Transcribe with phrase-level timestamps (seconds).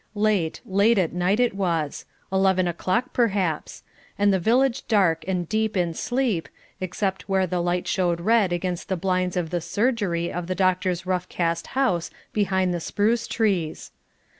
[0.15, 3.83] Late, late at night it was eleven o'clock, perhaps
[4.17, 8.89] and the village dark and deep in sleep, except where the light showed red against
[8.89, 13.91] the blinds of the "Surgery" of the doctor's rough cast house behind the spruce trees.